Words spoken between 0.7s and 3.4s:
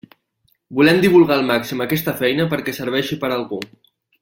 Volem divulgar al màxim aquesta feina perquè serveixi per a